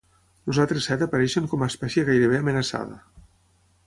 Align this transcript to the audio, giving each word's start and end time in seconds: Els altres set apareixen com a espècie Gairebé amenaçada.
Els 0.51 0.59
altres 0.61 0.87
set 0.91 1.03
apareixen 1.05 1.49
com 1.51 1.65
a 1.65 1.69
espècie 1.73 2.05
Gairebé 2.07 2.39
amenaçada. 2.45 2.99